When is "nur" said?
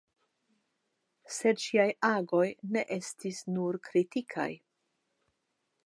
3.59-3.79